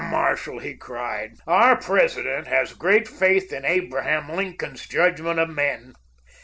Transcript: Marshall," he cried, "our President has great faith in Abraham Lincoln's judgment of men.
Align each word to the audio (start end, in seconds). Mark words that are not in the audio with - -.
Marshall," 0.09 0.57
he 0.57 0.73
cried, 0.75 1.35
"our 1.45 1.75
President 1.75 2.47
has 2.47 2.73
great 2.73 3.07
faith 3.07 3.53
in 3.53 3.63
Abraham 3.63 4.29
Lincoln's 4.35 4.87
judgment 4.87 5.39
of 5.39 5.47
men. 5.51 5.93